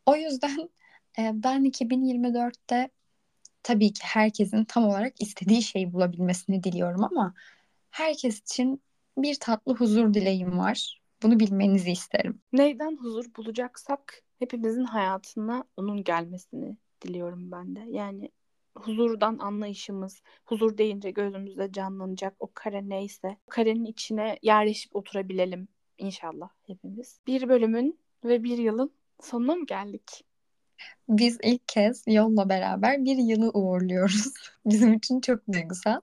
O 0.07 0.17
yüzden 0.17 0.71
e, 1.19 1.31
ben 1.35 1.65
2024'te 1.65 2.91
tabii 3.63 3.93
ki 3.93 4.03
herkesin 4.03 4.65
tam 4.65 4.85
olarak 4.85 5.23
istediği 5.23 5.63
şeyi 5.63 5.93
bulabilmesini 5.93 6.63
diliyorum 6.63 7.05
ama 7.05 7.35
herkes 7.91 8.41
için 8.41 8.83
bir 9.17 9.35
tatlı 9.35 9.75
huzur 9.75 10.15
dileğim 10.15 10.59
var. 10.59 11.01
Bunu 11.23 11.41
bilmenizi 11.41 11.91
isterim. 11.91 12.41
Neyden 12.53 12.97
huzur 12.97 13.35
bulacaksak 13.37 14.23
hepimizin 14.39 14.85
hayatına 14.85 15.65
onun 15.77 16.05
gelmesini 16.05 16.77
diliyorum 17.03 17.53
ben 17.53 17.77
de. 17.77 17.85
Yani 17.89 18.31
huzurdan 18.79 19.39
anlayışımız, 19.39 20.23
huzur 20.45 20.79
deyince 20.79 21.11
gözümüzde 21.11 21.73
canlanacak 21.73 22.35
o 22.39 22.51
kare 22.55 22.89
neyse, 22.89 23.37
karenin 23.51 23.85
içine 23.85 24.39
yerleşip 24.43 24.97
oturabilelim 24.97 25.69
inşallah 25.99 26.49
hepimiz. 26.67 27.21
Bir 27.27 27.49
bölümün 27.49 28.01
ve 28.25 28.43
bir 28.45 28.59
yılın 28.59 28.93
sonuna 29.21 29.55
mı 29.55 29.67
geldik? 29.67 30.25
Biz 31.09 31.39
ilk 31.45 31.69
kez 31.69 32.05
yolla 32.07 32.49
beraber 32.49 33.05
bir 33.05 33.17
yılı 33.17 33.51
uğurluyoruz. 33.51 34.27
Bizim 34.67 34.93
için 34.93 35.21
çok 35.21 35.53
duygusal. 35.53 36.01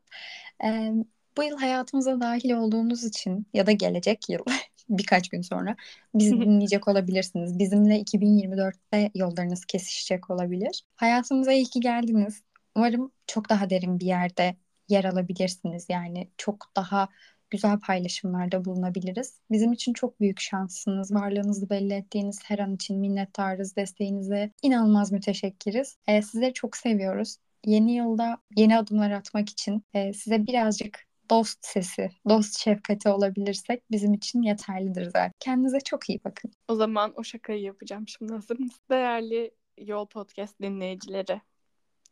Ee, 0.64 0.92
bu 1.38 1.44
yıl 1.44 1.58
hayatımıza 1.58 2.22
dahil 2.22 2.52
olduğunuz 2.52 3.04
için 3.04 3.48
ya 3.54 3.68
da 3.68 3.72
gelecek 3.72 4.30
yıl 4.30 4.40
birkaç 4.90 5.30
gün 5.30 5.42
sonra 5.42 5.76
bizi 6.16 6.32
dinleyecek 6.42 6.88
olabilirsiniz. 6.88 7.60
Bizimle 7.60 8.00
2024'te 8.00 9.12
yollarınız 9.16 9.66
kesişecek 9.66 10.30
olabilir. 10.30 10.84
Hayatımıza 10.96 11.52
iyi 11.54 11.66
ki 11.66 11.80
geldiniz. 11.80 12.42
Umarım 12.76 13.12
çok 13.28 13.50
daha 13.50 13.70
derin 13.70 14.00
bir 14.00 14.06
yerde 14.06 14.56
yer 14.90 15.04
alabilirsiniz. 15.04 15.86
Yani 15.90 16.28
çok 16.38 16.72
daha 16.76 17.10
güzel 17.50 17.80
paylaşımlarda 17.80 18.66
bulunabiliriz. 18.66 19.40
Bizim 19.52 19.74
için 19.74 19.94
çok 19.94 20.20
büyük 20.20 20.40
şansınız. 20.40 21.14
Varlığınızı 21.14 21.70
belli 21.70 21.94
ettiğiniz 21.94 22.40
her 22.44 22.60
an 22.60 22.76
için 22.76 23.00
minnettarız. 23.00 23.76
Desteğinize 23.76 24.52
inanılmaz 24.62 25.12
müteşekkiriz. 25.12 25.98
Ee, 26.08 26.22
sizleri 26.22 26.54
çok 26.54 26.78
seviyoruz. 26.78 27.38
Yeni 27.66 27.96
yılda 27.96 28.38
yeni 28.56 28.78
adımlar 28.78 29.12
atmak 29.12 29.50
için 29.50 29.84
e, 29.94 30.14
size 30.14 30.48
birazcık 30.48 31.08
dost 31.30 31.66
sesi, 31.66 32.10
dost 32.30 32.60
şefkati 32.60 33.10
olabilirsek 33.10 33.92
bizim 33.92 34.14
için 34.14 34.42
yeterlidir 34.42 35.06
zaten. 35.06 35.32
Kendinize 35.40 35.80
çok 35.80 36.10
iyi 36.10 36.20
bakın. 36.26 36.52
O 36.68 36.76
zaman 36.76 37.14
o 37.16 37.24
şakayı 37.24 37.62
yapacağım. 37.62 38.08
Şimdi 38.08 38.34
hazır 38.34 38.60
mısın? 38.60 38.80
Değerli 38.92 39.52
Yol 39.78 40.06
Podcast 40.06 40.62
dinleyicileri. 40.62 41.42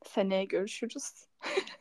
Seneye 0.05 0.45
görüşürüz. 0.45 1.11